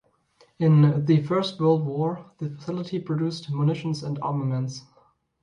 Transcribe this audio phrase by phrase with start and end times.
[0.57, 4.81] In the First World War the facility produced munitions and armaments.